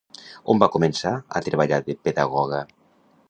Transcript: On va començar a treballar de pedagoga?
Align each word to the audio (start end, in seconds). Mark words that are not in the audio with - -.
On 0.53 0.61
va 0.63 0.69
començar 0.75 1.11
a 1.39 1.43
treballar 1.47 1.81
de 1.89 1.97
pedagoga? 2.09 2.63